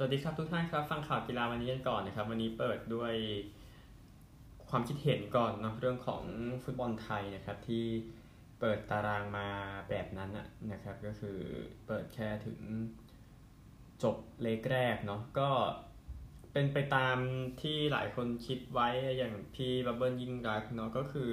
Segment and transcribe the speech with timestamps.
[0.00, 3.14] สวัสดีครับทุกท่านครับฟังข่าวกีฬาวันนี้กันก่อนนะครับ วันนี้เปิดด้วย
[4.70, 6.22] ความคิดเห็นก่อนเนาะเรื่องของ
[6.64, 7.84] ฟุตบอลไทยนะครับที่
[8.60, 9.48] เปิดตารางมา
[9.90, 10.30] แบบนั้น
[10.72, 11.38] นะครับ ก็คือ
[11.86, 12.58] เปิดแค่ถึง
[14.02, 15.50] จบเลกแรกเนาะก็
[16.52, 17.16] เป็นไปตาม
[17.62, 21.30] ที่หลายคนคิดไว้อย่างพี่บับเบิลยิ่งรักเนาะก็คือ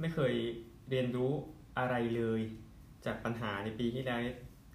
[0.00, 0.34] ไม่เคย
[0.90, 1.32] เรียนรู้
[1.78, 2.40] อะไรเลย
[3.06, 4.20] จากปัญหาในปีที่แล้ว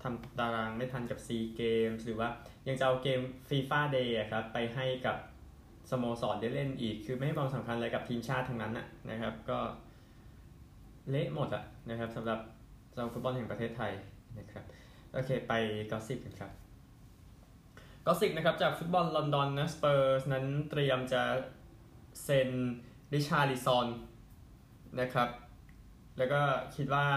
[0.06, 2.30] ทำตารางไม่ทันกับซีเกมส์หรือว่า
[2.68, 3.20] ยังจะเอาเกม
[3.50, 5.18] FIFA Day ครับไปให้กับ
[5.92, 8.74] สโมสรได้เล่นอีก คือไม่ให้ความสำคัญอะไรกับทีมชาติทั้งนั้น
[9.10, 9.60] นะครับ ก็
[11.10, 12.40] เละหมดอะนะครับสำหรับ
[12.94, 13.92] สำหรับฟุตบอลแห่งประเทศไทย
[14.40, 14.64] นะครับ
[15.14, 15.54] โอเคไป
[15.92, 16.52] gossip กันครับ
[18.06, 21.22] gossip นะครับจาก Football London นะสเปอร์สนั้นเตรียมจะ
[22.24, 22.50] เซ็น
[23.14, 23.88] ริชาร์ลิซอน
[25.00, 25.30] นะครับ
[26.18, 26.42] แล้วก็
[26.76, 27.08] คิดว่า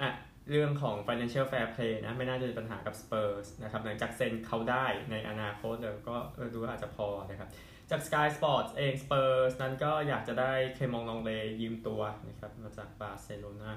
[0.00, 0.10] อะ
[0.50, 6.16] เรื่องของ financial fair play นะไม่น่าจะมีปัญหากับ Spurs นะครับหลังจากเซ็นเขาได้ในอนาคตแล้วก็
[6.52, 7.48] ดูว่าอาจจะพอนะครับ
[7.90, 13.70] จาก Sky Sports เอง Spurs นั้นก็อยากจะได้เคมองลองเลยืมตัวนะครับมาจากบาร์เซโลนา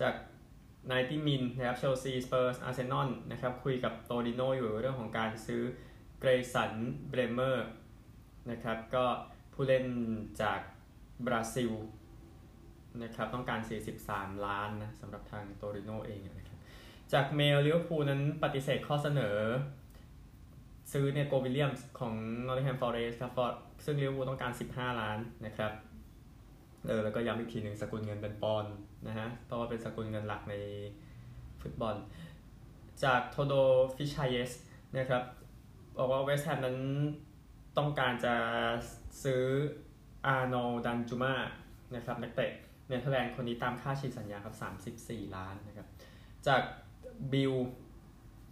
[0.00, 0.14] จาก
[0.86, 5.62] 90min นะครับเชลซีสเปอร์สอาร์เซนอลนะครับคุยกับโตริโนอยู่เรื่องของการซื้อ
[6.20, 6.72] เกลสัน
[7.10, 7.66] เบรเมอร์
[8.50, 9.04] นะครับก็
[9.54, 9.86] ผู้เล่น
[10.42, 10.60] จาก
[11.26, 11.70] บราซิล
[13.02, 13.60] นะครับต้องการ
[14.02, 16.58] 43 ล้านนะสำหรับทางโตริโนเองนะครับ
[17.12, 19.38] จากเมลลิเวอร์พูลนั้นปฏิเสธข้อเสนอ
[20.92, 22.14] ซื้อเนโกวิลเลียมส์ของ
[22.46, 23.32] น็อตติงแฮมฟอเรสต์ครับ
[23.84, 25.72] ซึ่งลิเวอร์พูลต้องการ 15 ล้านนะครับ
[26.86, 28.64] เออแล้วก็ย้ำอีกทีหนึ่งสกุลเงินเป็นปอนด์
[29.06, 30.54] นะฮะเพราะว่าเป็นสกุลเงินหลักใน
[31.60, 31.96] ฟุตบอล
[33.04, 33.54] จาก Todo
[33.96, 34.52] ฟิชายส
[34.96, 35.22] นะครับ
[35.98, 36.78] บอกว่าเวสต์แฮมนั้น
[37.78, 38.34] ต้องการจะ
[39.22, 39.42] ซื้อ
[40.26, 40.54] อาร์โน
[40.86, 41.34] ดันจูมา
[41.94, 42.52] นะครับนักเตะ
[42.88, 44.54] เนเธอร์แลนด์คนนี้ตามค่าฉีกสัญญาครับ
[44.98, 45.86] 34 ล้านนะครับ
[46.46, 46.62] จาก
[47.32, 47.54] บิล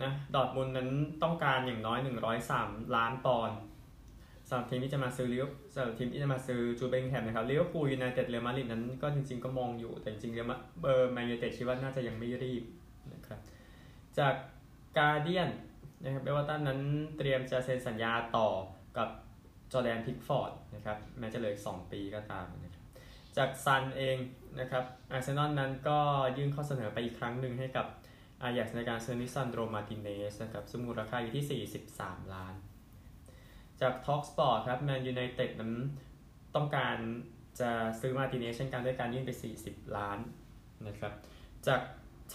[0.03, 0.89] นะดอทมุนนั้น
[1.23, 1.99] ต้องการอย่างน้อย
[2.47, 3.59] 103 ล้านปอนด์
[4.49, 12.65] สำหรับทีมที่จะมาซื้อลิเวอร์สำหรับทีมที่จะมาซื้อจูเบงแฮมนะครับลิเวอร์พูลยูไนเต็ดเรอัลมาดริดนั้นก็จริงๆก็มองอยู่แต่จริงๆเรอัลเบอร์แมนยูเต็ดคิดว่าน่าจะยังไม่รีบ
[13.15, 13.41] นะครับ
[14.19, 14.35] จาก
[14.99, 15.51] Guardian
[16.03, 16.81] นะครับเอฟเวอร์ตันนั้น
[17.19, 18.49] เตรียมจะเซ็นสัญญาต่อ
[18.97, 19.09] กับ
[19.73, 22.74] จอร์แดนพิกฟอร์ดนะครับแม้จะเหลือ2ปีก็ตามนะครับ
[23.37, 24.17] จาก Sun เอง
[24.61, 25.99] นะครับอาร์เซนอลนั้นก็
[26.37, 27.87] ยื่นข้อเสนอไปอีกครั้งหนึ่งให้กับ
[28.43, 31.63] อาแจ็กซ์ในการซื้อลิซานโดร มาร์ติเนซนะครับซึ่งมูลค่าอยู่ที่
[31.97, 32.55] 43 ล้าน
[33.81, 35.73] จาก talkSPORT ครับแมนยูไนเต็ดนั้น
[36.55, 36.97] ต้องการ
[37.61, 39.31] จะซื้อมาร์ติเนซเช่นกันด้วยการยื่นไป
[39.65, 40.19] 40 ล้าน
[40.87, 41.13] นะครับ
[41.67, 41.81] จาก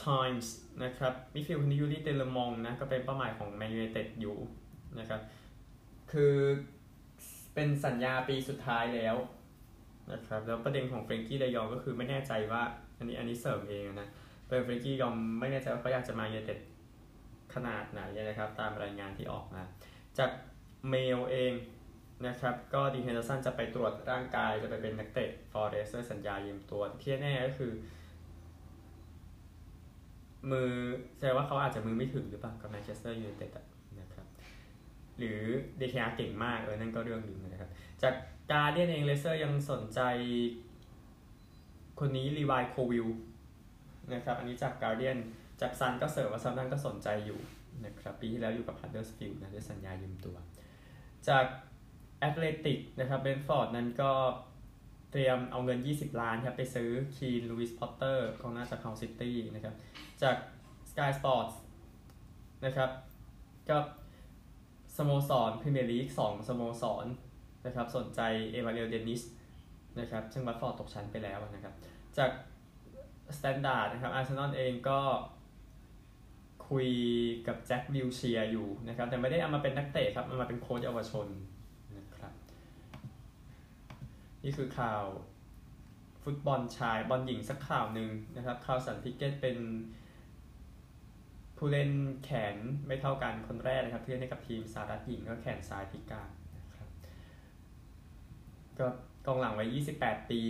[0.06, 0.48] Times
[0.84, 4.38] นะครับมิดฟิลด์คนนี้ยูริตีเลมองส์นะก็เป็นเป้าหมายของแมนยูไนเต็ดอยู่
[5.00, 5.22] นะครับ
[6.12, 6.36] คือ
[7.54, 9.16] เป็นสัญญาปีสุดท้ายแล้ว
[10.14, 12.62] นะครับแล้วประเด็นของเฟรนกี้เดยองก็คือไม่แน่ใจว่า
[12.98, 14.10] อันนี้อันนี้เสริมเองนะ
[14.48, 16.60] เป็นเฟรนกี้เดยองไม่แน่ใจว่าเขาอยากจะมายูไนเต็ด
[17.54, 19.64] ขนาดไหนนะครับ ตามรายงานที่ออกมา
[20.18, 20.32] จาก
[20.90, 21.54] เมลเอง
[22.28, 27.72] นะครับก็ดีนเฮนเดอร์สันจะไปตรวจร่างกายจะไปเป็นนักเตะฟอร์เรสต์สัญญายืมตัวที่แน่ก็คือ
[30.52, 30.72] มือ
[31.18, 33.66] แสดงว่าเขาอาจจะมือไม่ถึงหรือเปล่ากับแมนเชสเตอร์ยูไนเต็ดนะ
[35.20, 35.42] หรือ
[35.78, 37.72] เดเคอาเก่งมากเออนั่นก็เรื่องหนึ่งนะครับ
[38.04, 38.14] จาก
[38.52, 40.02] การเดียนเองเลสเตอร์ยังสนใจ
[42.00, 43.08] คนนี้ลีวายโคลวิลล์
[44.14, 45.18] นะครับอันนี้จากการเดียน
[45.62, 47.40] จากซันก็เสริมว่าเซาแธมป์ตันก็สนใจอยู่
[47.86, 50.36] นะครับปีที่แล้วอยู่กับฮัตเดอร์สฟิลด์นะด้วยสัญญายืมตัว
[51.28, 51.46] จาก
[52.20, 54.12] แอตเลติกนะครับเบรนท์ฟอร์ดนั้นก็
[55.12, 59.76] เตรียมเอาเงิน 20 ล้านครับไปซื้อคีนลูอิสพอตเตอร์ของน่าจากฮัลล์ซิตี้นะครับ
[60.22, 60.36] จาก
[60.92, 61.56] Sky Sports
[62.66, 62.90] นะครับ
[63.70, 63.78] ก็
[65.00, 67.06] สโมสรพรีเมียร์ลีก2สโมสร
[67.66, 68.22] นะครับสนใจ
[68.52, 69.22] เอ็มมานูเอลเดนิส
[70.00, 71.74] นะครับซึ่งวัตฟอร์ดตกชั้นไปแล้วนะครับ
[72.18, 72.32] จาก
[73.38, 75.00] สแตนดาร์ดนะครับอาร์เซนอลเองก็
[76.70, 76.90] คุย
[77.48, 81.28] กับแจ็ควิลเชียร์อยู่นะครับแต่ไม่ได้เอามาเป็นนักเตะครับเอามาเป็นโค้ชเยาวชน
[81.98, 82.34] นะครับ
[84.44, 85.04] นี่คือข่าว
[86.24, 89.58] ฟุตบอลชายบอลหญิงสักข่าวหนึ่งนะครับข่าวสันพิเกตเป็น
[91.62, 91.92] ผู้เล่น
[92.24, 92.56] แขน
[92.88, 96.30] ไม่เท่ากันคนแรกนะครับที่เล่นให้กับทีมสารัฐหญิงก็แขนซ้ายพิการ
[98.80, 98.88] ก็
[99.26, 99.66] กองหลังไว้
[99.98, 100.42] 28 ปี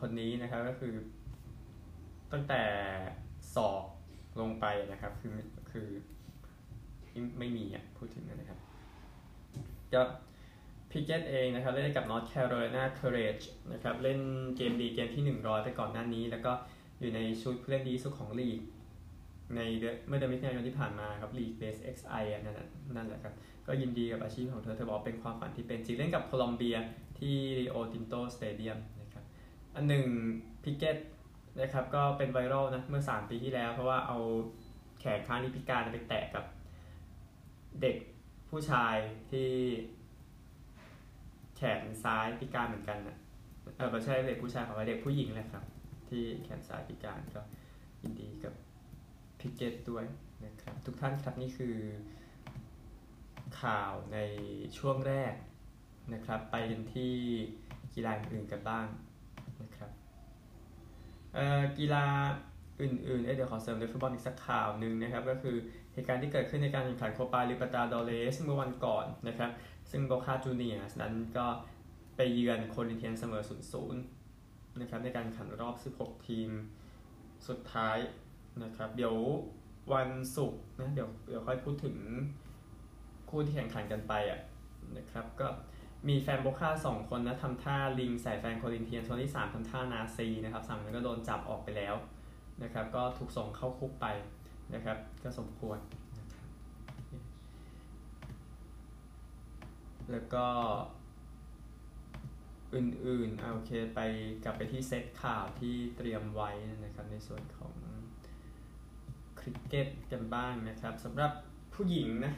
[0.00, 0.94] คนนี้นะครับก็คือ
[2.32, 2.62] ตั้งแต่
[3.54, 3.84] ศอก
[4.40, 5.36] ลงไปนะครับคือ
[5.70, 5.86] คือ
[7.38, 8.58] ไม่มีอะพูดถึงนะครับ
[9.94, 10.02] ก็
[10.90, 14.20] พิกเกตเองนะครับเล่นกับ North Carolina Courage นะครับเล่น
[14.56, 16.52] เกมดีเกมที่ 100 ไปก่อนหน้านี้ แล้วก็
[17.00, 18.60] อยู่ในชุดผู้เล่นดีสุดของลีก
[19.56, 19.60] ใน
[20.08, 22.56] เมื่อเดือนมิถุนายนที่ผ่านมาครับลีกเบส XI นั่น
[22.96, 23.34] นั่นแหละครับ
[23.66, 26.76] ก็ยินดีกับอาชีพของเธอ เธอบอกเป็นความฝันที่เป็นจริงเล่นกับโคลอมเบีย
[27.18, 29.24] ที่ริโอตินโตสเตเดียมนะครับ
[29.74, 30.04] อันหนึ่ง
[30.64, 30.96] พิกเกต
[31.60, 34.18] นะครับก็เป็นไวรัลนะเมื่อ 3 ปีที่แล้ว เพราะว่าเอา
[35.00, 36.44] แขนข้างที่พิการไปแตะกับ
[37.82, 37.96] เด็ก
[38.50, 38.96] ผู้ชาย
[39.30, 39.50] ที่
[41.56, 43.16] แขนซ้ายพิการเหมือนกันนะ
[43.76, 45.64] เออไม่ใช่เด็กผู้ชายของเด็กผู้หญิงแหละครับ
[46.08, 47.42] ที่แขนซ้ายพิการก็
[48.02, 48.54] ยินดีกับ
[49.42, 50.04] พิกเกตด้วย
[50.44, 51.76] นะครับทุกท่านครับนี่คือ
[53.60, 54.18] ข่าวใน
[54.78, 55.34] ช่วงแรก
[56.14, 57.14] นะครับ ไปกันที่
[57.94, 58.86] กีฬาอื่นกันบ้าง
[59.62, 59.90] นะครับ
[61.78, 62.06] กีฬา
[62.80, 65.56] อื่นๆเดี๋ยวขอเสริมในฟุตบอลอีกสักข่าวหนึ่งนะครับ ก็คือ
[65.92, 69.50] เหตุการณ์ที่เกิดขึ้นในการแข่งขันโคปาลิเบอร์ตาดอเรสเมื่อวันก่อนนะครับ
[69.90, 71.46] ซึ่งโบคาจูเนียร์สนั้นก็
[72.16, 73.42] ไปเยือนโครินเธียนส์เสมอ
[73.90, 73.94] 0-0
[74.80, 76.50] นะครับในการแข่งขันรอบ 16 ทีม
[77.48, 77.96] สุดท้าย
[78.62, 79.16] นะครับ เดี๋ยว
[79.92, 81.96] วันศุกร์นะเดี๋ยวเดี๋ยวค่อยพูดถึง
[83.28, 84.40] คู่ที่แข่งขันกันไปอะ
[84.96, 85.48] นะครับก็
[86.08, 91.94] มีแฟนโบคาสองคนนะทำท่าลิงใส่แฟนโครินเธียนส์คนที่3ทำท่านาซีนะครับสามคนก็โดนจับออกไปแล้ว
[92.62, 94.06] นะครับ ก็ถูกส่งเข้าคุกไป
[94.74, 95.78] นะครับ ก็สมควร
[96.18, 96.46] นะครับ
[100.10, 100.46] แล้วก็
[102.74, 104.00] อื่นๆโอเคไป
[104.44, 106.50] กลับไปที่เซตข่าวที่เตรียมไว้
[106.84, 107.72] นะครับในส่วนของ
[109.42, 111.32] คริกเก็ตกันบ้างนะครับสำหรับ
[111.74, 112.32] ผู้หญิงนะ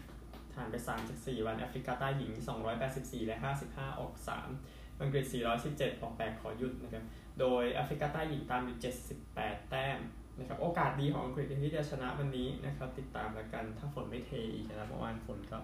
[0.55, 0.75] ผ่านไป
[1.11, 2.33] 3-4 วันแอฟริกาใต้หญิง
[2.81, 3.37] 284 และ
[3.69, 4.13] 55 ออก
[4.59, 5.25] 3 อังกฤษ
[5.65, 7.05] 417 ออก 8 ขอหยุดนะครับ
[7.41, 8.79] โดยแอฟริกาใต้หญิงตามอยู่
[9.25, 9.99] 78 แต้ม
[10.39, 15.59] นะครับ โอกาสดีของอังกฤษที่จะชนะวันนี้นะครับ ติดตามแล้วกัน ถ้าฝนไม่เทอีกนะเมื่อวานฝนก็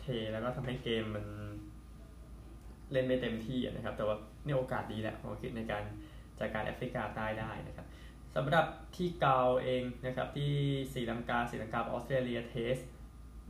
[0.00, 1.26] เทแล้วก็ทำให้เกมมัน
[2.92, 5.84] เล่นไม่เต็มที่นะครับ แต่ว่านี่โอกาสดีแหละของอังกฤษในการ
[6.38, 7.86] จัดการแอฟริกาใต้ได้นะครับ
[8.36, 8.66] สำหรับ
[8.96, 10.52] ที่เกาเองนะครับที่
[10.92, 12.76] สีลังกาสีลังกาออสเตรเลียเทส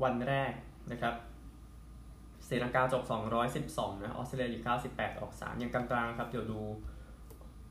[0.02, 0.52] วันแรก
[0.92, 1.14] นะครับ
[2.48, 3.02] ศรีลังกาจบ
[3.52, 4.62] 212 นะออสเตรเลียอยู่
[4.92, 6.60] 98 ออก 3 ยังกลางๆครับ เดี๋ยวดู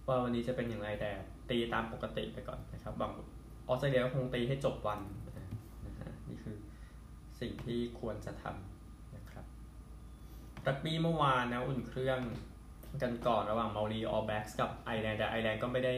[0.07, 1.11] ว่าวันนี้จะเป็นอย่างไรแต่
[1.49, 3.11] ตีตามปกติไปก่อนนะครับบาง
[3.67, 5.47] ออสเตรเลียก็คงตีให้จบวันนะฮะ
[6.29, 6.57] นี่คือ
[7.39, 9.45] สิ่งที่ควรจะทำนะครับ
[10.67, 12.19] รักบี้เมื่อวานนะอุ่นเครื่อง
[13.01, 15.95] กันก่อนระหว่างเมารีออลแบล็กส์กับไอร์แลนด์แต่ไอร์แลนด์ก็ไม่ได้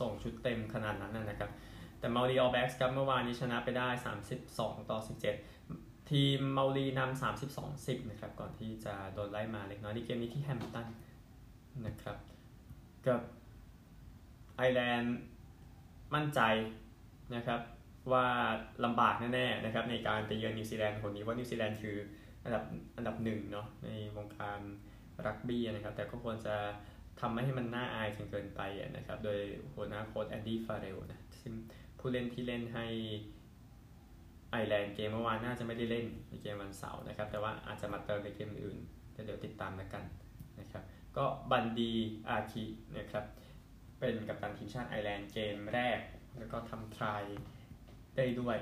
[0.00, 1.50] ส่งชุดเต็มขนาดนั้นนะครับ
[2.00, 3.88] แต่เมารีออลแบล็กส์ครับเมื่อวานนี้ชนะไปได้
[4.38, 4.98] 32 ต่อ
[5.54, 10.86] 17 ทีมเมารีนำ32 10 นะครับ ก่อนที่จะโดนไล่มาเล็กน้อยในเกมนี้ที่แฮมิลตัน
[11.86, 12.16] นะครับ
[13.06, 13.20] กับ
[14.56, 15.16] ไอร์แลนด์
[16.14, 16.40] มั่นใจ
[17.34, 17.60] นะครับ
[18.12, 18.26] ว่า
[18.84, 21.96] ลำบากแน่ๆนะครับในการไปเยือนนิวซีแลนด์คนนี้ว่านิวซีแลนด์คือ
[22.44, 22.64] อันดับ
[22.96, 24.60] อันดับหนึ่งเนาะในวงการ
[25.26, 26.54] รักบี้นะครับ แต่ก็ควรจะ
[27.20, 28.60] ทำไม่ให้มันน่าอายจนเกินไป
[28.96, 29.38] นะครับ โดย
[29.74, 31.52] หัวหน้าโค้ชแอนดี้ฟาเรลนะซึ่ง
[31.98, 32.86] ผู้เล่นที่เล่นให้
[34.50, 38.78] ไอร์แลนด์เกมเมื่อวานน่าจะไม่ได้เล่นในเกมวันเสาร์นะครับ แต่ว่าอาจจะมาเติมในเกมอื่น
[39.12, 40.04] เดี๋ยวติดตามแล้วกัน
[40.60, 40.84] นะครับ
[41.16, 41.92] ก็บันดี
[42.28, 42.64] อาคิ
[42.98, 43.24] นะครับ
[43.98, 46.00] เป็นกัปตันทีมชาติไอร์แลนด์เกมแรก
[46.38, 47.22] แล้วก็ทำ try
[48.16, 48.58] ได้ด้วย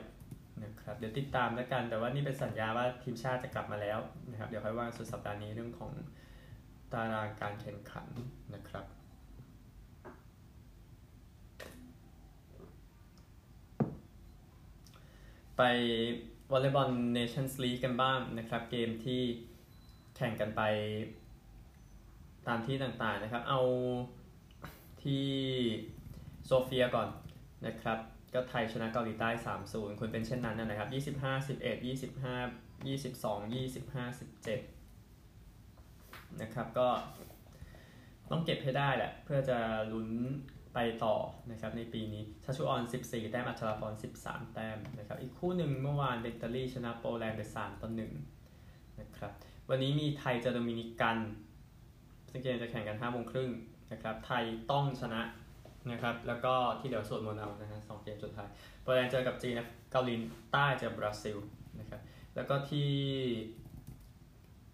[0.65, 3.99] นะครับเดี๋ยวติดตามแล้วกัน แต่ว่านี่เป็นสัญญาว่าทีมชาติจะกลับมาแล้ว
[4.31, 5.91] นะครับ เดี๋ยวค่อยว่าสุดสัปดาห์นี้เรื่องของ
[6.95, 8.07] ตารางการแข่งขัน
[8.55, 8.85] นะครับ
[15.57, 15.63] ไป
[16.53, 19.23] วอลเลย์บอลเนชั่นส์ลีกกันบ้างนะครับ เกมที่
[20.17, 20.63] แข่งกันไป
[22.47, 23.61] ตามที่ต่างๆนะครับ เอา
[25.03, 25.27] ที่
[26.47, 27.09] โซเฟียก่อน
[27.67, 27.99] นะครับ
[28.35, 29.29] ก็ไทยชนะเกาหลีใต้
[29.65, 34.74] 3-0 คุณเป็นเช่นนั้นนะครับ 25 11 25 22 25 17
[36.43, 36.89] นะครับก็
[38.31, 39.59] ต้องเก็บให้ได้แหละ เพื่อจะ
[39.93, 40.09] ลุ้น
[40.75, 41.17] ไปต่อ
[41.51, 47.91] นะครับในปีนี้ชัชูออน 14 แต้ม อัชราพร 13 แต้มนะครับอีกคู่หนึ่งเมื่อวานเบตเตอรี่ชนะโปแลนด์ไป 3 ต่อ
[48.45, 49.33] 1 นะครับ
[49.69, 51.17] วันนี้มีไทยเจอโดมินิกัน
[52.31, 53.51] ซึ่งเกมจะแข่งกัน5โมงครึ่ง
[53.93, 55.23] นะครับไทยต้องชนะ
[55.91, 58.49] นะครับแล้วก็ที่เหลือสวดมนต์เอานะฮะสองเกมสุดท้าย
[58.83, 59.55] โปแลนด์เจอกับจีน
[59.93, 60.15] เกาหลี
[60.53, 61.37] ใต้เจอบราซิล
[61.81, 62.01] นะครับ
[62.35, 62.91] แล้วก็ที่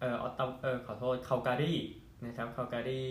[0.01, 1.73] เออออตเออขอโทษคัลการี
[2.25, 3.03] นะครับคัลการี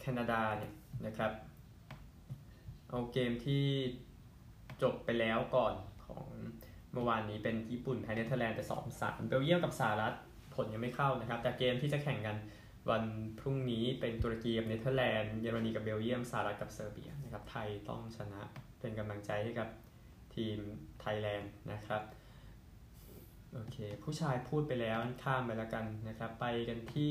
[0.00, 0.72] แคนาดาเนี่ย
[1.06, 1.32] นะครับ
[2.88, 3.64] เอาเกมที่
[4.82, 5.74] จบไปแล้วก่อน
[6.04, 6.26] ของ
[6.92, 10.14] เมื่อวานนี้เป็นญี่ปุ่นไทยเนเธอร์แลนด์ไป2 3เบลเยียมกับสหรัฐ
[10.54, 12.36] ผลยังไม่เข้านะครับ แต่เกมที่จะแข่งกัน
[12.90, 13.04] วัน
[13.40, 18.40] พรุ่งนี้เป็นตุรกีกับเนเธอร์แลนด์เยอรมนีกับเบลเยียมสหรัฐกับเซอร์เบียนะครับไทยต้องชนะ
[18.80, 19.68] เป็นกำลังใจให้กับ
[20.34, 20.58] ทีม
[21.00, 22.02] ไทยแลนด์นะครับ
[23.56, 27.10] โอเค ผู้ชายพูดไปแล้วข้ามไปแล้วกันนะครับ ไปกันที่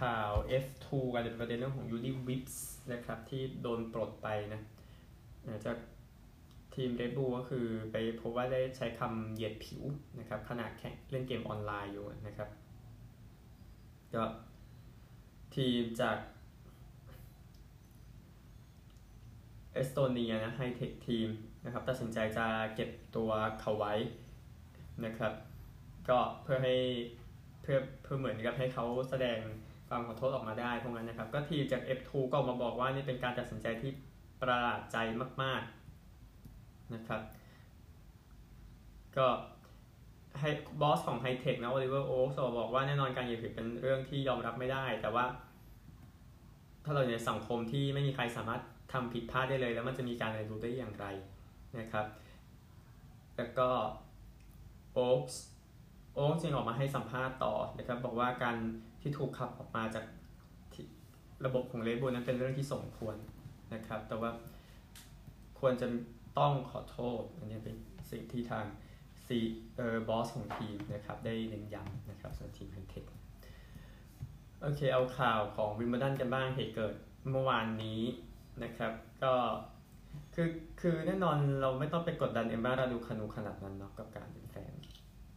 [0.00, 0.30] ข่าว
[0.64, 4.60] F2 กันเป็นประเด็นเรื่องของยูริวิปส์นะครับ ที่โดนปลดไปนะ
[5.66, 5.76] จาก
[6.74, 9.82] ทีมเรดบูล็คือไปพบว่าได้ใช้คำเหยียดผิว
[10.18, 12.48] นะครับ ขณะแข่งเล่นเกมออนไลน์อยู่นะครับ
[14.14, 14.24] ก็
[15.56, 16.18] ทีมจาก
[19.72, 21.28] เอสโตเนียนะไฮเทคทีม
[21.64, 23.94] นะครับ ตัดสินใจจะเก็บตัวเขาไว้
[25.04, 25.32] นะครับ
[26.08, 26.74] ก็เพื่อให้
[27.62, 29.38] เพื่อเพื่อเหมือนกับให้เขาแสดง
[29.88, 33.90] ความขอโทษออกมาได้พวกนั้นนะครับ ก็ทีจาก F2 ก็มาบอกว่านี่เป็นการตัดสินใจที่
[34.40, 34.96] ประหลาดใจ
[35.42, 35.62] มาก
[36.26, 37.20] ๆนะครับ
[39.16, 39.26] ก็
[40.40, 45.24] ให้บอสของไฮเทคนะโอลิเวอร์โอ๊กบอกว่าแน่นอนการเหยียดผิดเป็นเรื่องที่ยอมรับไม่ได้ แต่ว่า
[46.84, 51.06] ถ้าเราอยู่ในสังคมที่ไม่มีใครสามารถทำผิดพลาดได้เลย แล้วมันจะมีการเรียนรู้ได้อย่างไร
[51.78, 52.06] นะครับ
[53.36, 53.68] แล้วก็
[54.92, 55.22] โอ๊ก
[56.14, 58.56] โอ๊กจึงออกมาให้สัมภาษณ์ต่อนะครับบอกว่าการ
[59.02, 60.04] ที่ถูกขับออกมาจาก
[61.46, 63.16] ระบบของเรดบูลนั้นเป็นเรื่องที่สมควร
[63.74, 64.30] นะครับ แต่ว่า
[65.60, 65.86] ควรจะ
[66.38, 67.76] ต้องขอโทษอันนี้เป็น
[68.10, 68.64] สิ่งที่ทาง
[69.26, 69.38] ซี
[69.76, 73.04] เอ่อบอสของทีมนะครับได้เน้นย้ำนะครับสำหรับทีมไฮเทค
[74.62, 76.94] โอเคเอาข่าวของวิมเบิลดันกันบ้างเหตุเกิด
[77.30, 78.02] เมื่อวานนี้
[78.64, 78.92] นะครับ
[79.22, 79.32] ก็
[80.34, 80.48] คือ
[80.80, 84.28] คือแน่นอนเราไม่ต้องไปกดดันเอ็มมาราดูคานูขนาดนั้นเนาะกับการ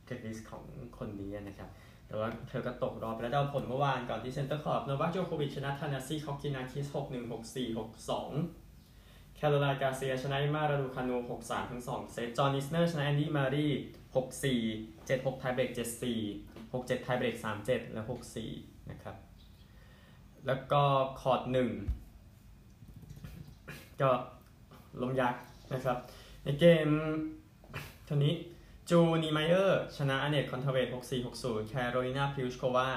[0.05, 0.63] เทนนิสของ
[0.97, 1.69] คนนี้นะครับ
[2.07, 13.67] แต่ว่าเธอก็ตกรอบแล้วเดาผลเมื่อวานก่อนที่ Centre Court โนวัคโจโควิชชนะทานาซีคอกินาคิส6 1 6 4 6 2 แคโรไลน์กาเซียชนะเอ็มมาราดูคานู6 3ทั้ง2เซตจอห์นอิสเนอร์ชนะแอนดี้มารี
[14.15, 18.11] 6 4 7 6ไทเบรก7 4 6 7ไทเบรก3 7 และ 6
[18.45, 19.15] 4 นะครับ
[20.47, 20.83] แล้วก็
[21.21, 21.41] คอร์ต
[22.51, 24.09] 1ก็
[25.01, 25.41] ล้มยักษ์
[25.73, 25.97] นะครับ
[26.43, 26.87] ในเกม
[28.05, 28.33] เท่านี้
[28.89, 30.87] จูนีไมเออร์ชนะอเนตคอนเทเวต
[31.27, 32.89] 6460 แคโรลินาพิวชโควา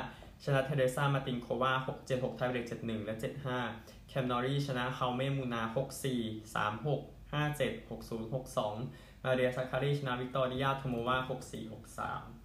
[0.44, 1.72] ชนะเทเรซามาตินโควา
[2.04, 3.14] 676 ไทเบรก71 และ
[3.60, 5.62] 75 แคมนอรีชนะคาเมมูนา
[6.04, 8.32] 64 36 57 60
[8.72, 11.72] 62 มาเรียซาคารีชนะวิกตอริยาโทโมวา64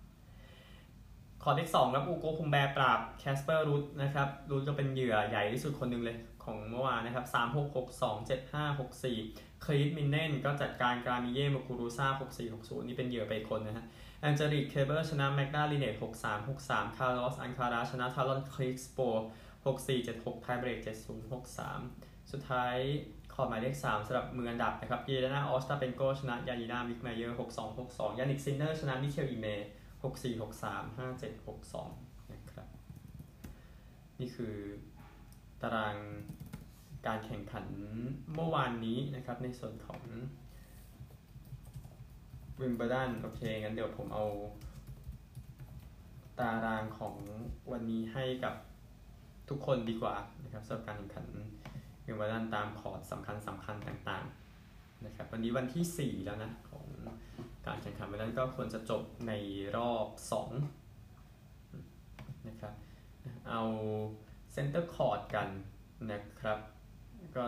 [0.07, 12.87] 63 ขอที่2ครับอูโกคุมแบร์ปราบแคสเปอร์รูทนะครับรูทก็เป็นเหยื่อใหญ่ที่สุดคนหนึ่งเลยของเมื่อวานนะครับ 3 6 6 2 7 5 6 4 คลีฟมินเนนก็จัดการกรามิเย่มาคูรูซ่า 6 4 6 0
[12.87, 13.85] นี่เป็นเหยื่อไปคนนะฮะ
[14.21, 18.99] แองเจลิกเคเบิลชนะแมกดาลิเนต6 3 6 3 คาร์ลอส อันคาราชนะทารอนคลิกสโป
[19.65, 22.75] 6 4 7 6 ไทเบรก 7 0 6 3 สุดท้าย
[23.33, 29.47] ขอหมายเลข3สำหรับมืออันดับนะครับเยเลนาออสตาเปนโกชนะยานีนามิกไมเยอร์6 2 6 2 ยานิกซินเนอร์ ชนะมิเคลอีเม
[30.03, 32.67] 6 4 6 3 5 7 6 2 นะครับ
[34.19, 34.55] นี่คือ
[35.61, 35.95] ตาราง
[37.07, 37.65] การแข่งขัน
[38.35, 40.01] เมื่อวานนี้นะครับในส่วนของ
[42.59, 44.25] วิมเบิลดันโอเคงั้นเดี๋ยวผมเอา
[46.39, 47.15] ตารางของ
[47.71, 48.55] วันนี้ให้กับ
[49.49, 51.27] ทุกคนดีกว่านะครับสำหรับการแข่งขัน
[52.05, 56.85] วิมเบิลดันตามคอร์ตสำคัญสำคัญต่างๆนะครับวันนี้วันที่ 4 แล้วนะของ
[57.67, 59.31] การแข่งขันวิมเบิลดันก็ควรจะจบใน
[59.77, 60.07] รอบ
[61.23, 62.73] 2นะครับ
[63.49, 63.61] เอา
[64.53, 65.47] Centre Court กัน
[66.11, 66.59] นะครับ
[67.35, 67.43] ก็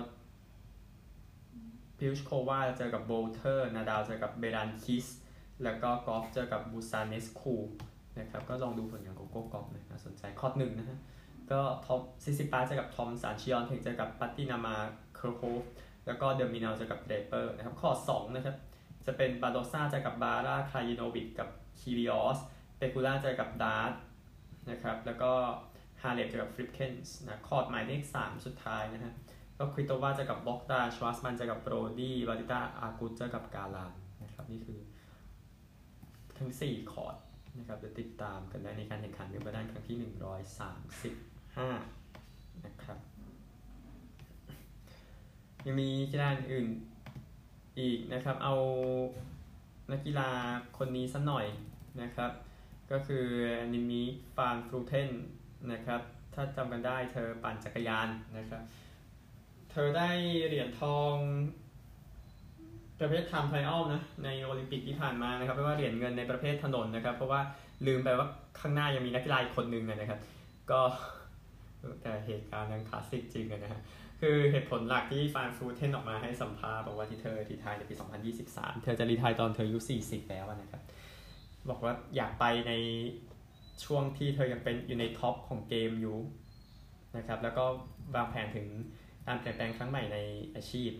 [1.97, 5.07] พิวชโควาเจอกับโบเทอร์นาดาวเจอกับเบรันคิส
[5.63, 7.55] แล้วก็กอล์ฟเจอกับบูซานเนสคู
[8.19, 10.97] นะครับก็ลองดูผลงานของโกโกกอล์ฟนะสนใจคอร์ดหนึ่งนะฮะ
[11.51, 14.75] ก็ท็อปซิซิปาเจอกับทอมสานชิออนเทคเจอกับปัตตินามา
[15.15, 15.63] เคอร์โคฟ
[16.05, 18.55] แล้วก็เดอร์มินาลเจอกับเดเปอร์นะครับคอสองนะครับ
[19.05, 21.49] จะเป็นบาโดซ่าเจอกับบาร่าคลายโนวิกกับ
[21.79, 22.39] คิริออส
[22.77, 23.93] เปกูล่าเจอกับดาร์ต
[24.69, 25.31] นะครับแล้วก็
[26.01, 29.13] ฮาเลตเจอกับฟริปเคนส์นะคอร์ดหมายเลขสามสุดท้ายนะฮะ
[29.57, 33.93] ก็คริโตวาจะกับบล็อกดาชวาสมันจะกับโบรดี้วาติต้าอากุจะกับกาลาน
[34.23, 34.79] นะครับนี่คือ
[36.37, 37.15] ทั้ง 4 คอร์ด
[37.57, 39.97] นะครับจะติดตามกันได้ในการแข่งขันเดือนด้านครั้งที่
[41.25, 42.97] 135 นะครับ
[45.65, 46.67] ยังมีกีฬาอื่น
[47.79, 48.55] อีกนะครับ เอา
[49.91, 50.29] นักกีฬา
[50.77, 51.45] คนนี้สักหน่อย
[52.01, 52.31] นะครับ
[52.91, 53.25] ก็คือ
[53.73, 54.01] นิมิ
[54.35, 55.09] ฟานฟรูเทน
[55.71, 56.01] นะครับ
[56.33, 58.07] ถ้าจำกันได้เธอปั่นจักรยาน
[58.37, 58.61] นะครับ
[59.77, 60.09] เธอได้
[60.47, 61.15] เหรียญทอง
[62.99, 67.41] ประเภท time trial นะในโอลิมปิกที่ผ่านมานะครับไม่ว่าเหรียญเงินในประเภทถนนนะครับ เพราะว่า
[67.87, 68.27] ลืมไปว่า
[68.59, 70.19] ข้างหน้ายังมีนักกีฬาอีกคนนึงนะครับ
[70.71, 70.81] ก็
[72.01, 73.81] แต่เหตุการณ์นั้นคลาสสิกจริงนะฮะ
[74.21, 77.95] คือเหตุผลหลักที่ฟานฟลูเทนออกมาให้สัมภาษณ์บอกว่าที่เธอ retire ในปี
[78.39, 80.81] 2023 เธอจะ retire ตอนเธออายุ 40 แล้วนะครับ
[81.69, 82.73] บอกว่าอยากไปใน
[83.85, 86.17] ช่วงที่เธอยังเป็นอยู่ใน top ของเกมอยู่
[87.17, 87.65] นะครับ แล้วก็
[88.15, 88.67] วางแผนถึง
[89.25, 90.17] การเปลี่ยนแปลงครั้งใหม่ใน
[90.55, 90.91] อาชีพ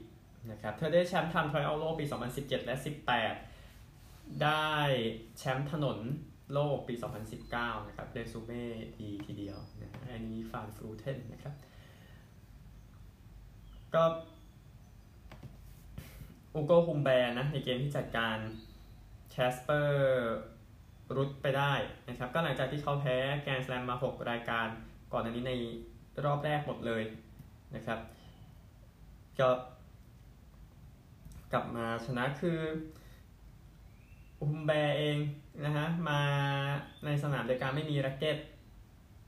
[0.52, 2.06] นะครับ เธอได้แชมป์ time trial โลกปี
[2.36, 2.76] 2017 และ
[3.58, 4.74] 18 ได้
[5.38, 5.98] แชมป์ถนน
[6.54, 6.96] โลกปี
[7.42, 8.66] 2019 นะครับเรซูเม่
[9.00, 11.56] ดีทีเดียวนะอันนี้ฟานฟลูเทนนะครับ
[13.94, 14.04] ก็
[16.54, 18.38] อูโกอุมแบร์นะในเกมที่จัดการ
[19.32, 20.36] แคสเปอร์
[21.16, 21.74] รุดไปได้
[22.10, 24.68] นะครับ ก็หลังจากที่เขาแพ้แกรนด์สแลมมา 6 รายการ
[25.14, 25.54] ก่อนอันนี้ใน
[26.26, 27.04] รอบแรกหมดเลย
[27.76, 28.00] นะครับ
[29.40, 29.50] ก็
[31.54, 32.60] กลับมาชนะคือ
[34.42, 35.18] อุมแบร์เอง
[35.66, 36.22] นะฮะมา
[37.06, 38.38] ในสนามโดยการไม่มีแร็กเก็ต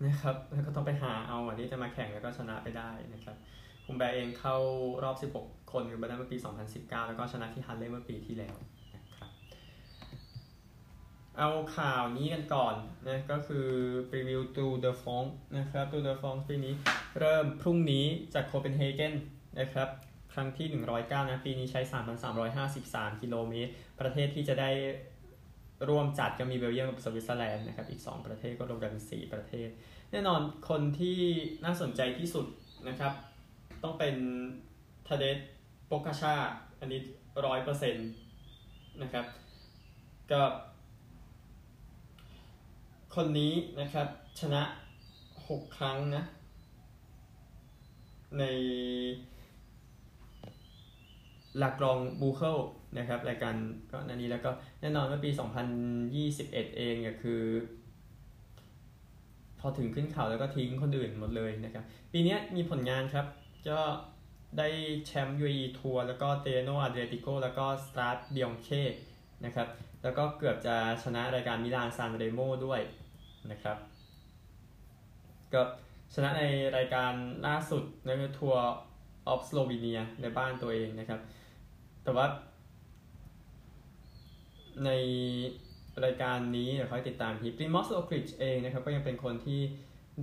[0.06, 3.36] นะครับแล้วก็ต้องไปหาเอาอันนี้จะมาแข่งแล้วก็ชนะไปได้นะครับ
[3.88, 4.56] อุมแบร์เองเข้า
[5.04, 6.38] รอบ 16 คนกันไปได้เมื่อปี
[6.74, 8.56] 2019 แล้วก็ชนะที่ฮันเล่เมื่อปีที่แล้ว
[11.40, 12.76] เอาข่าวนี้กันก่อน
[13.08, 13.68] นะก็คือ
[14.16, 15.24] รีวิวตูร์เดอฟรองซ์
[15.58, 16.74] นะครับตูร์เดอฟรองซ์ปีนี้
[17.20, 19.14] เริ่มพรุ่งนี้จากโคเปนเฮเกน
[19.60, 19.90] นะครับ
[20.34, 20.68] ครั้งที่
[21.00, 21.82] 109 นะปีนี้ใช้
[22.52, 24.72] 3,353 กิโลเมตร ประเทศที่จะได้
[25.90, 29.70] ร่วมจัดก็มีเบลเยียมกับสวิตเซอร์แลนด์นะครับอีก 2 ประเทศก็รวมกันเป็น4ประเทศ
[30.12, 31.20] แน่นอนคนที่
[31.66, 32.46] น่าสนใจที่สุด
[32.88, 33.14] นะครับ
[33.84, 34.16] ต้องเป็น
[35.08, 35.38] ทาเดส
[35.88, 36.36] โปกาชา
[36.80, 37.00] อันนี้
[37.46, 38.10] ร้อยเปอร์เซ็นต์
[39.02, 39.26] นะครับ
[40.32, 40.42] ก็
[43.22, 44.08] คนนี้นะครับ
[44.40, 44.62] ชนะ
[45.20, 46.24] 6 ครั้งนะ
[48.40, 48.44] ใน
[51.58, 52.58] หลักรองบูเคิล
[52.98, 53.56] นะครับรายการ
[53.92, 55.30] ก็นันนี้แล้วก็แน่นอนเมื่อปี
[56.14, 57.44] 2021 เองเนี่ยคือ
[59.60, 61.84] พอถึงขึ้นเขาแล้วก็ทิ้งคนอื่นหมดเลยนะครับ
[62.14, 63.26] ปีนี้มีผลงานครับ
[63.70, 63.80] ก็
[64.58, 64.68] ได้
[65.06, 68.70] แชมป์ UAE ทัวร์แล้วก็ติเรโนอาเดรียติโกแล้วก็สตราเดเบียงเค
[69.46, 69.68] นะครับ
[70.04, 72.82] แล้วก็เกือบจะชนะรายการมิลานซานเรโมด้วย
[73.52, 73.78] นะครับ
[75.54, 75.62] ก็
[76.14, 76.44] ชนะใน
[76.78, 77.14] รายการ
[77.48, 78.64] ล่าสุดในทัวร์
[79.28, 81.20] ออฟสโลวีเนียในบ้านตัวเองนะครับ
[82.04, 82.26] แต่ว่า
[84.86, 84.90] ใน
[86.06, 89.62] รายการนี้เดี๋ยวค่อยติดตามทีปริมอสโลกริชเองนะครับ ก็ยังเป็นคนที่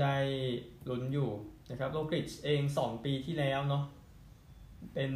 [0.00, 0.16] ได้
[0.88, 1.30] ลุ้นอยู่
[1.70, 3.84] นะครับโลกริชเอง 2 ปีที่แล้วเนาะ
[4.94, 5.12] เป็น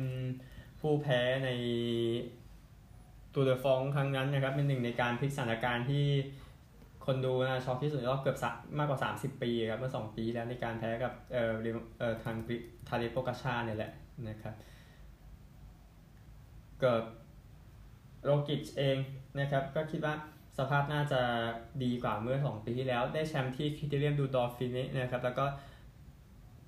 [0.81, 1.51] ผู้แพ้ใน
[3.35, 6.07] ตัวเดอะฟองครั้งนั้นนะครับ เป็นหนึ่งในการพลิกสถานการณ์ที่
[7.11, 8.39] คนดูนะช็อกที่สุดก็เกือบ
[8.79, 11.53] มากกว่า 30 ปีครับเมื่อ 2 ปีแล้วในการแพ้กับเอ่อ
[11.99, 12.37] เอ่อทาง
[12.89, 13.93] ทาเดโปกาชาเนี่ยแหละ
[14.29, 14.55] นะครับ
[16.81, 17.03] แต่
[18.25, 18.97] โรกลิชเอง
[19.41, 20.15] นะครับก็คิดว่า
[20.59, 21.21] สภาพน่าจะ
[21.85, 25.45] ดีกว่าเมื่อ 2 ปีที่แล้ว ได้แชมป์ที่คริเทเรียมดูโดฟิเนนะครับแล้วก็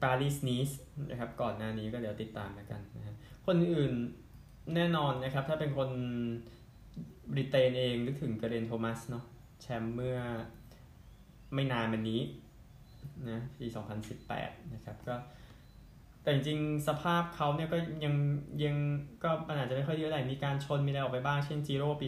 [0.02, 0.70] ปารีสนีส
[1.10, 3.92] นะครับก่อนหน้านี้ก็เดี๋ยวติดตามกันนะครับคนอื่น
[4.74, 5.90] แน่นอนนะครับถ้าเป็นคน
[7.32, 9.24] บริเตนเองนึกถึงเกอเรนต์โทมัสเนาะ
[9.60, 10.18] แชมป์เมื่อ
[11.54, 12.20] ไม่นานมานี้
[13.28, 13.66] นะปี
[14.20, 15.14] 2018 นะครับก็
[16.22, 18.14] แต่จริงสภาพเขาเนี่ยก็ยัง
[18.64, 18.76] ยัง
[19.22, 22.06] ก็ปัญหาจะไม่ค่อยเยอะอะไรมีการชนมีอะไรออกไปบ้าง เช่นจีโร่ปี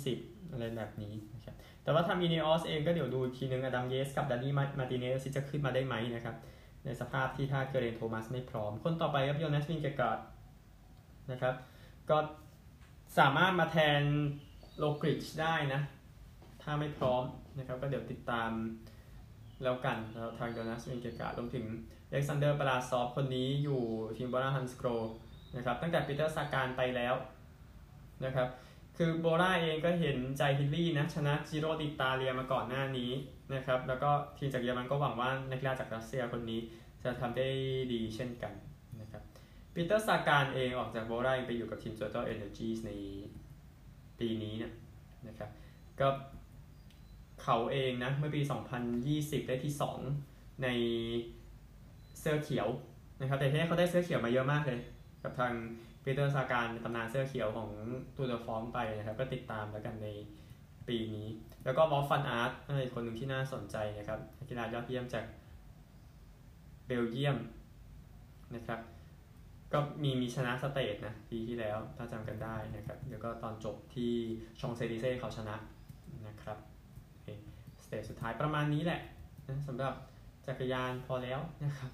[0.00, 6.36] 2020 อะไรแบบนี้นะครับแต่ว่าทำอินเนออสเองก็เดี๋ยวดูทีนึงอดัมเยสกับดานี่มาติเนสจะขึ้นมาได้ไหมนะครับ
[6.84, 10.18] ในสภาพที่ถ้าเกเรนโทมัสไม่พร้อม คนต่อไปครับโยนัสวินเกกาด
[11.30, 11.54] นะครับ
[12.10, 12.18] ก็
[13.18, 14.02] สามารถมาแทน
[14.78, 15.80] โลกริชได้นะ
[16.62, 17.22] ถ้าไม่พร้อม
[17.58, 18.50] นะครับก็เดี๋ยวติดตาม
[19.62, 21.64] แล้วกันแล้วทางโยนัสวินเกกาดรวมถึง
[22.10, 23.82] เล็กซานเดอร์ปราซอฟคนนี้อยู่
[24.16, 24.88] ทีมบอราฮันสโกร
[25.56, 27.14] นะครับตั้งแต่ปีเตอร์ซาการไปแล้ว
[28.24, 28.48] นะครับ
[28.96, 33.10] คือโบราเองก็เห็นใจฮิลลี่นะชนะจิโรดิตาเลียมาก่อนหน้านี้
[33.54, 36.60] นะครับแล้วก็ทีมจากเยอรมันก็หวังว่านักกีฬาจากรัสเซียคนนี้
[37.02, 37.48] จะทำได้
[37.92, 38.54] ดีเช่นกัน
[39.00, 39.22] นะครับ
[39.74, 42.90] ปีเตอร์ซาการเองออกจากโบราไปอยู่กับทีม Total Energies ใน
[44.18, 44.72] ปีนี้เนี่ย
[45.28, 45.50] นะครับ
[46.00, 46.08] ก็
[47.42, 48.40] เขาเองนะ เมื่อปี
[48.94, 49.72] 2020 ได้ที่
[50.16, 50.68] 2 ใน
[52.20, 52.68] เสื้อเขียว
[53.20, 54.80] นะครับแต่ที่เขาได้เสื้อเขียวมาเยอะมากเลย
[55.22, 55.52] กับทาง
[56.04, 57.68] ปีเตอร์ซาการตำนานเสื้อเขียวของ
[58.16, 60.08] ตูเดอฟองไปนะครับ ก็ติดตามแล้วกันใน
[60.88, 61.28] ปีนี้
[61.64, 62.52] แล้วก็วอลฟันอาร์ต
[62.82, 65.24] อีกคนหนึ่งที่น่าสนใจนะครับนักกีฬายอดเยี่ยมจาก
[66.86, 67.38] เบลเยียม
[68.54, 68.80] นะครับ
[69.72, 74.12] ก็มีมีชนะ stage นะปีที่แล้วถ้าจำกันได้นะครับแล้วก็ตอนจบที่
[74.60, 75.56] Champs-Élysées เขาชนะ
[76.26, 76.58] นะครับ
[77.92, 79.00] เตจสุดท้ายประมาณนี้แหละ
[79.48, 79.94] นะสำหรับ
[80.46, 81.90] จักรยานพอแล้วนะครับ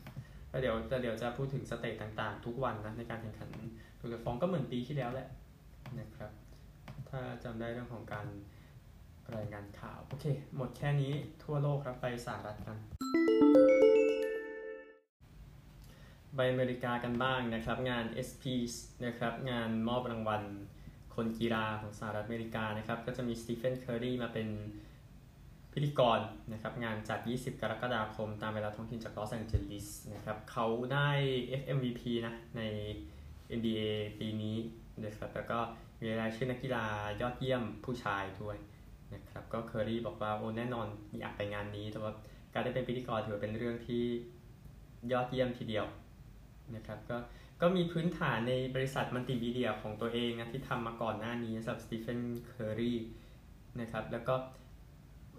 [0.50, 3.48] แล้วเดี๋ยวเดี๋ยวจะพูดถึง stage ต่างๆ ทุกวันนะในการแข่งขัน
[3.98, 5.28] Tour de France ก็เหมือนปีที่แล้วแหละ
[6.00, 6.30] นะครับ
[7.08, 8.26] ถ้าจำได้เรื่องของการ
[9.36, 10.24] รายงานข่าว โอเค
[10.56, 11.12] หมดแค่นี้
[11.44, 12.78] ทั่วโลกครับไปสหรัฐกัน
[16.34, 18.44] ไปอเมริกากันบ้างนะครับ งาน ESPY
[19.06, 20.42] นะครับงานมอบรางวัล
[21.14, 24.48] คนกีฬาของสหรัฐอเมริกานะครับ ก็จะมี Stephen Curry มาเป็น
[25.78, 26.20] พิธีกร
[26.52, 31.08] นะครับงานจัด 20 กรกฎาคม ตามเวลาท้องถิ่นจากลอสแองเจลิสนะครับเขาได้
[31.60, 32.62] FMVP นะใน
[33.58, 33.84] NBA
[34.18, 34.56] ปีนี้
[35.04, 35.58] นะครับแล้วก็
[36.00, 36.84] มีรายชื่อนักกีฬา
[37.20, 38.56] ยอดเยี่ยมผู้ชายด้วย
[39.14, 40.86] นะครับก็เคอรี่บอกว่าโอ้แน่นอน
[41.20, 42.12] อยากไปงานนี้แต่ว่า
[42.52, 44.04] การได้เป็นพิธีกรถือเป็นเรื่องที่
[45.12, 45.86] ยอดเยี่ยมทีเดียว
[46.76, 47.16] นะครับก็
[47.60, 52.94] ก็มีพื้นฐานในบริษัทมัลติมีเดียของตัวเองนะที่ทำมาก่อนหน้านี้สำหรับ Stephen Curry
[53.80, 54.34] นะครับแล้วก็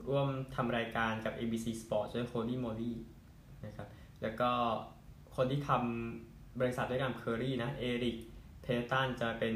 [0.08, 2.98] ร่วมทำรายการกับ ABC Sports ด้วยโคลี่มอลี่
[3.66, 3.88] นะครับ
[4.22, 4.52] แล้วก็
[5.36, 8.18] คนที่ทำบริษัทด้วยกันเคอรี่นะ Erick
[8.62, 9.56] Peyton จะเป็น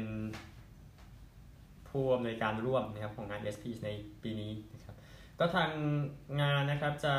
[1.88, 3.88] ผู้อำนวยการร่วมนะครับของงาน SP ใน
[4.22, 4.96] ปีนี้นะครับ
[5.38, 5.70] ก็ทาง
[6.40, 7.16] งานนะครับจะ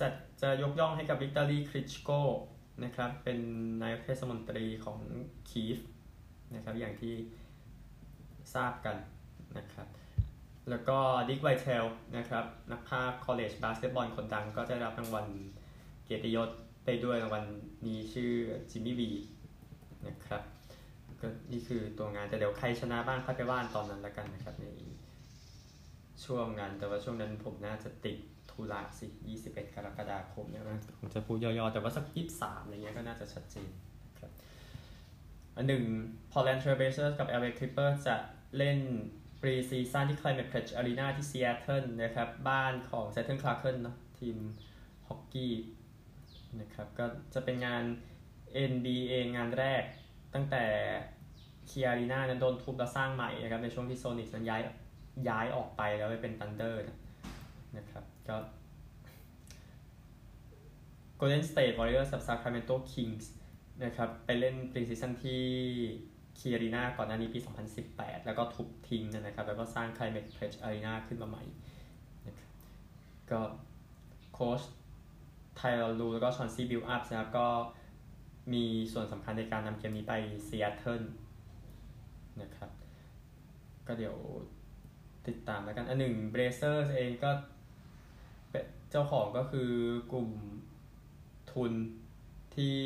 [0.00, 0.08] จะ
[0.42, 2.10] จะยกย่องให้กับ Vitali Klitschko
[2.84, 3.38] นะครับเป็น
[3.82, 4.98] นายกเทศมนตรีของ
[5.48, 5.78] คีฟ
[6.54, 7.14] นะครับอย่างที่
[8.54, 8.96] ทราบกัน
[9.58, 9.86] นะครับ
[10.70, 11.84] แล้วก็ Dick Vitale
[12.16, 15.26] นะครับนักพากย์ college basketball คนดังก็จะรับรางวัล
[16.04, 16.48] เกียรติยศ
[16.84, 17.44] ไปด้วยรางวัล
[17.86, 18.32] นี้ชื่อ
[18.70, 19.10] Jimmy V
[20.06, 20.42] นะครับ
[21.20, 24.66] ก็นี่คือตัวงานแต่เดี๋ยวใครชนะบ้างค่อยไปว่านตอนนั้นแล้วกันนะครับใน
[26.24, 28.16] ช่วงงานแต่ว่าช่วงนั้นผมน่าจะติด
[28.50, 29.06] ธุระสิ
[29.42, 32.04] 21 กรกฎาคมเนี่ยนะผมจะพูดย่อๆ แต่ว่าสัก
[32.34, 33.68] 23 อะไรเงี้ยก็น่าจะชัดเจน
[34.20, 34.30] ครับ
[35.56, 35.84] อันหนึ่ง
[36.32, 38.16] Portland Trail Blazers กับ LA Clippers จะ
[38.58, 38.78] เล่น
[39.40, 44.36] preseason ที่ Climate Pledge Arena ที่ซีแอตเทิลนะครับ บ้านของ Seattle Kraken เนาะทีม
[45.08, 45.54] ฮอกกี้
[46.60, 47.84] นะครับก็จะเป็นงาน
[48.70, 49.82] NBA งานแรก
[50.34, 50.64] ตั้งแต่
[51.68, 54.62] KeyArena นั้นโดนทุบแล้วสร้างใหม่นะครับ ในช่วงที่ Sonics นั้นย้าย
[55.28, 56.82] ย้ายออกไปแล้วไปเป็น Thunder
[57.76, 58.36] นะครับก็
[61.20, 63.26] Golden State Warriors กับ Sacramento Kings
[63.84, 65.44] นะครับ ไปเล่น preseason ที่
[66.38, 67.38] KeyArena ก่อนหน้านี้ปี
[67.82, 71.44] 2018 แล้วก็ทุบทิ้งนะครับ แล้วก็สร้าง Climate Pledge Arena ขึ้นมาใหม่
[72.26, 72.50] นะครับ
[73.30, 73.40] ก็
[74.32, 74.60] โค้ช
[75.56, 77.48] Ty Lue แล้วก็ Chauncey Billups นะครับก็
[78.52, 80.14] มีส่วนสำคัญในการนำเกมนี้ไป
[80.46, 81.02] ซีแอตเทิล
[82.42, 82.70] นะครับ
[83.86, 84.16] ก็เดี๋ยว
[85.26, 87.30] ติดตามแล้วกัน อันหนึ่ง Blazers เองก็
[88.90, 89.70] เจ้าของก็คือ
[90.12, 90.28] กลุ่ม
[91.52, 91.72] ทุน
[92.54, 92.78] ที่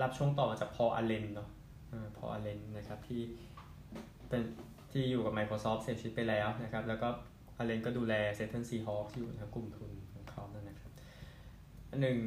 [0.00, 1.48] รับช่วงต่อมาจาก Paul Allen เนาะ
[2.16, 3.20] Paul Allen นะครับที่
[4.28, 4.42] เป็น
[4.92, 7.08] ที่อยู่กับ Microsoft เสียชีวิตไปแล้วนะครับ แล้วก็
[7.58, 10.90] Allen ก็ดูแลเซ t เทิลซีฮอคอยู่ทั้งกลุ่มทุนของเขานั่นนะครับ
[11.90, 12.18] อันหนึ่ง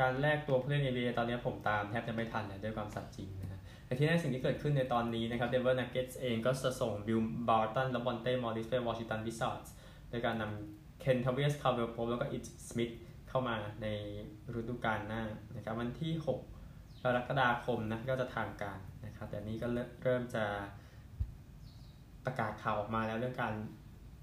[0.00, 9.64] การแลกตัวผู้เล่น NBA ตอนนี้ผมตามแทบจะไม่ทันนะด้วยความสัตย์จริงนะฮะแต่ที่แน่สิ่งที่เกิดขึ้นในตอนนี้นะครับ Denver Nuggets เองก็จะส่ง Will Barton และ Monte Morris ไป Washington Wizards
[10.08, 12.90] โดยการนำ Kentavious Caldwell-Pope แล้วก็ Ish Smith
[13.28, 13.86] เข้ามาใน
[14.58, 15.22] ฤดูกาลหน้า
[15.56, 16.40] นะครับวันที่ 6ก
[17.16, 18.78] รกฎาคมนะก็จะทางการ
[19.16, 19.66] นะครับแต่นี้ก็
[20.02, 20.44] เริ่มจะ
[22.24, 23.54] ประกาศข่าวออกมาแล้วเรื่องการ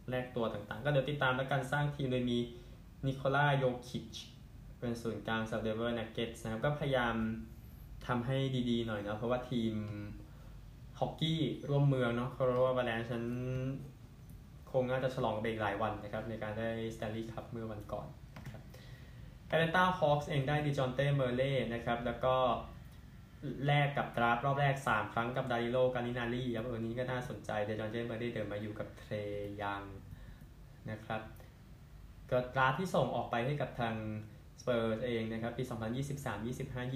[0.10, 2.38] แลกตัวต่างๆ ก็เดี๋ยวติดตามและการสร้างทีมโดยมี
[3.06, 4.14] Nikola Jokić
[4.80, 7.16] เป็นศูนย์กลางสับเดเวอร์นักเก็ตนะครับก็พยายาม
[8.08, 8.38] ทำให้
[8.70, 9.74] ดีๆหน่อยเนาะเพราะว่าทีม
[11.00, 13.24] ฮอกกี้ร่วมเมืองเนาะเขาเรียกว่า Avalanche
[14.72, 18.08] คงน่าจะฉลองเบรกหลายวันนะครับในการได้ Stanley Cup เมื่อวันก่อน
[19.48, 22.36] Atlanta Hawks เองได้ Dejounte Murray นะครับแล้วก็
[23.66, 29.14] แลกกับ draft รอบแรก 3 ครั้งกับ Danilo Gallinari ครับเออนี้ก็น่าสนใจ Dejounte Murray เดินมาอยู่กับ Trae
[29.62, 29.84] Young
[30.92, 31.22] นะครับ
[32.32, 33.96] ก็ draft ที่ส่งออกไปให้กับทาง
[34.60, 36.94] สเปอร์เองนะครับ ปี 2023 25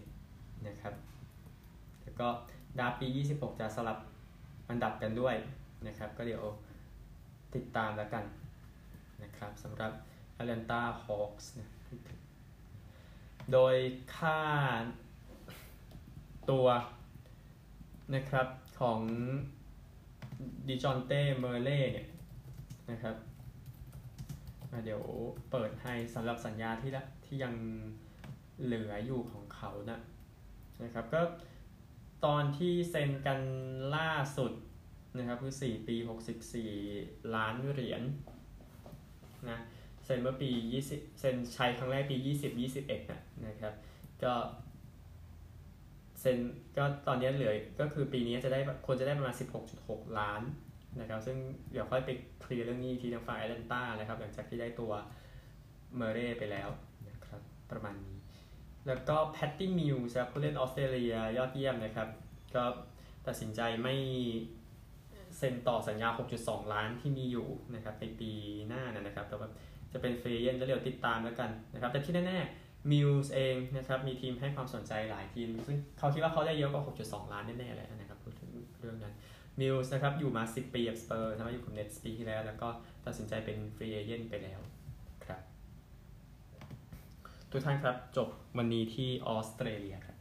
[0.00, 0.94] 27 นะครับ
[2.02, 2.28] แล้วก็
[2.78, 3.98] ดาปี 26 จะสลับ
[4.70, 5.34] อันดับกันด้วย
[5.86, 6.44] นะครับ ก็เดี๋ยว
[7.54, 8.24] ติดตามแล้วกัน
[9.22, 9.92] นะครับสำหรับ
[10.40, 11.46] Atlanta Hawks
[13.52, 13.74] โดย
[14.16, 14.38] ค่า
[16.50, 16.66] ตัว
[18.14, 18.46] นะครับ
[18.80, 19.00] ของ
[20.68, 22.08] ดิจอนเต้เมอร์เล่เนี่ย
[22.90, 23.16] นะครับ
[24.84, 25.02] เดี๋ยว
[25.50, 27.54] เปิดให้สำหรับสัญญาที่ละที่ยัง
[28.62, 29.98] เหลืออยู่ของเขานะ
[30.82, 31.22] นะครับก็
[32.24, 33.40] ตอนที่เซ็นกัน
[33.96, 34.52] ล่าสุด
[35.18, 35.96] นะครับคือ 4 ปี
[36.64, 38.02] 64 ล้านเหรียญ
[39.50, 39.58] นะ
[40.04, 40.50] เซ็นเมื่อปี
[40.84, 42.50] 20 เซ็นใช้ครั้งแรกปี 20
[42.80, 43.74] 21นะนะครับ
[44.22, 44.32] ก็
[46.20, 46.38] เซ็น
[46.76, 49.34] ก็ตอนนี้เหลือก็คือปีนี้จะได้คนจะได้ประมาณ
[49.76, 50.42] 16.6 ล้าน
[51.00, 51.36] นะครับซึ่ง
[51.72, 54.92] เดี๋ยวค่อยไปเคลียร์เรื่องนี้ทีทางฝ่ายแอตแลนต้านะครับหลังจากที่ได้ตัว
[55.96, 56.68] Murray ไปแล้ว
[57.08, 58.16] นะครับประมาณนี้
[58.86, 62.08] แล้วก็ Patty Mills ผู้เล่นออสเตรเลียยอดเยี่ยมนะครับ
[62.54, 62.62] ก็
[63.26, 63.94] ตัดสินใจไม่
[65.38, 66.08] เซ็นต่อสัญญา
[66.40, 68.30] 6.2 ล้านที่มีอยู่นะครับในปี
[68.68, 69.48] หน้านะครับแต่ว่า
[69.92, 79.14] จะเป็น free agent แล้วเดี๋ยวติดตามแล้วกันนะครับแต่ที่แน่ๆ Mills เองนะครับมีทีมให้ความสนใจหลายทีม ซึ่งเขาคิดว่าเขาได้เยอะกว่า 6.2 ล้านแน่ๆเลยนะครับพูดถึงเรื่องนั้น
[79.60, 82.68] Mills นะครับอยู่มา 10 ปีกับสเปอร์นะอยู่กับ Nets ปีที่แล้ว แล้วก็
[83.06, 84.60] ตัดสินใจเป็น free agent ไปแล้ว
[85.26, 85.42] ครับ
[87.50, 90.16] ทุกท่านครับจบวันนี้ที่ออสเตรเลียครับ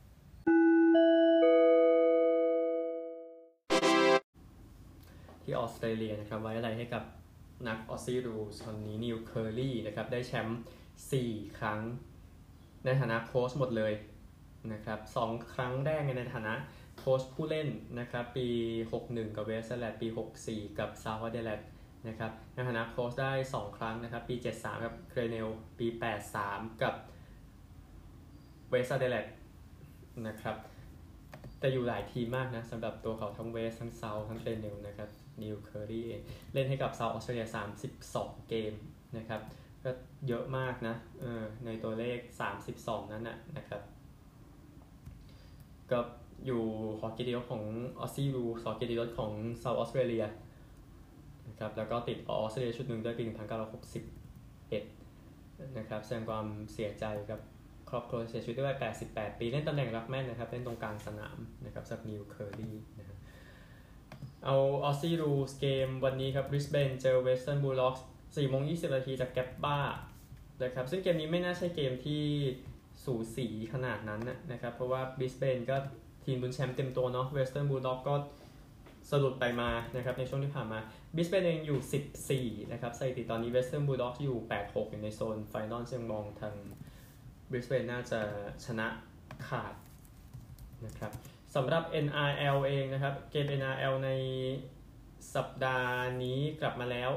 [5.44, 7.04] ที่ออสเตรเลียนะครับไว้อาลัยให้กับ
[7.68, 10.60] นัก Aussie Rules คนนี้นีล เคอร์ลี่นะครับได้แชมป์
[11.08, 11.82] 4 ครั้ง
[12.86, 13.94] ในฐานะโค้ชหมดเลย
[14.74, 16.54] นะครับสองครั้งแรกในฐานะ
[16.98, 17.68] โค้ชผู้เล่น
[18.00, 18.48] นะครับปี
[18.92, 20.08] 61 กับเวสต์แอดิเลดปี
[20.44, 21.68] 64 กับเซาท์แอดิเลด
[22.08, 25.48] นะครับในฐานะโค้ชได้ 2 ครั้งนะครับปี 73 กับเกลเนลก์
[25.80, 25.88] ปี
[26.36, 26.94] 83 กับ
[28.70, 29.36] เวสต์แอดิเลด
[30.28, 30.56] นะครับ
[31.60, 35.10] แต่อยู่หลายทีมมากนะสำหรับตัวเขาทั้งเวสทั้งเซาทั้งเกลเนลก์นะครับ
[35.42, 36.08] นีล เคอร์ลี่
[36.54, 37.48] เล่นให้กับเซาออสเตรเลีย
[37.98, 38.74] 32 เกม
[39.18, 39.42] นะครับ
[39.84, 39.92] ก็
[40.28, 42.20] เยอะมากนะเออในตัวเลข
[42.66, 43.82] 32 นั้นนะนะครับ
[45.92, 46.00] ก็
[46.46, 46.62] อยู่
[47.00, 47.64] หอเกียรติยศของ
[48.00, 50.26] Aussie Rules หอเกียรติยศของเซาออสเตรเลีย
[51.48, 53.34] นะครับแล้วก็ติดออสเตรเลียชุดหนึ่งด้วยปี 1961
[55.78, 57.40] นะครับแสดงความเสียใจกับ
[57.90, 58.78] ครอบครัวเสียชีวิตด้วยวัย
[59.12, 63.18] 88 ปี เล่นตำแหน่ง ruckman นะครับ เล่นตรงกลางสนามนะครับสับนิวเคอรี่นะครับ
[64.46, 69.80] เอา Aussie Rules เกมวันนี้ครับบริสเบนเจอเวสเทิร์นบูลด็อกส์ 4โมง20นาทีจากแกบบา
[70.64, 72.24] นะครับซึ่งเกมนี้ไม่น่าใช่เกมที่
[73.04, 75.78] สูสีขนาดนั้นนะครับ เพราะว่าบริสเบนก็
[76.26, 78.16] ทีมลุ้นแชมป์เต็มตัวเนาะเวสเทิร์นบูลด็อกก็
[79.10, 80.80] สะดุดไปมานะครับในช่วงที่ผ่านมา
[81.16, 86.54] บริสเบนเองอยู่ 14 นะครับสถิติตอนนี้เวสเทิร์นบูลด็อกอยู่ 8-6 อยู่ในโซน final ซึ่งมองทาง
[87.50, 88.20] บริสเบนน่าจะ
[88.66, 88.88] ชนะ
[89.48, 89.74] ขาด
[90.86, 91.12] นะครับ
[91.56, 94.10] สำหรับ NRL เองนะครับ เกม NRL ใน
[95.36, 97.12] สัปดาห์นี้กลับมาแล้ว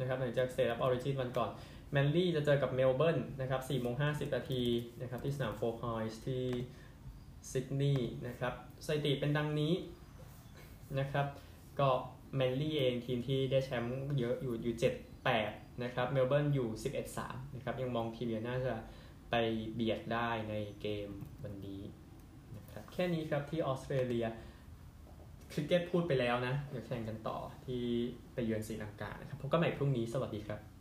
[0.00, 1.50] นะครับหลังจาก State of Origin วันก่อน
[1.92, 4.62] แมนลี่จะเจอกับเมลเบิร์นนะครับ4โมง50นาที
[5.00, 6.44] นะครับที่สนามโฟร์ไพนส์ที่
[7.50, 8.54] ซิดนีย์นะครับ
[8.86, 9.74] สถิติเป็นดังนี้
[10.98, 11.26] นะครับ
[11.80, 11.88] ก็
[12.36, 14.74] แมนลี่เองทีมที่ได้แชมป์เยอะอยู่อยู่
[15.28, 16.68] 7-8นะครับเมลเบิร์นอยู่
[17.12, 18.74] 11-3นะครับยังมองทีมเยือนน่าจะ
[19.30, 19.34] ไป
[19.74, 21.08] เบียดได้ในเกม
[21.42, 21.82] วันนี้
[22.56, 24.26] นะครับแค่นี้ครับที่ออสเตรเลีย
[25.54, 27.82] คริกเก็ตพูดไปแล้วนะเดี๋ยวแข่งกันต่อที่
[28.34, 30.73] ไปเยือนศรีลังกานะครับพบกันใหม่พรุ่งนี้สวัสดีครับ